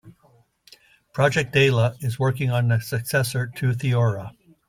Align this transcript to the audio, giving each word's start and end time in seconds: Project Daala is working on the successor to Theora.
Project 1.13 1.53
Daala 1.53 1.95
is 2.03 2.17
working 2.17 2.49
on 2.49 2.69
the 2.69 2.79
successor 2.81 3.45
to 3.57 3.69
Theora. 3.73 4.31